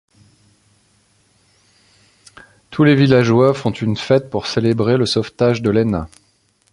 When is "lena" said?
5.69-6.09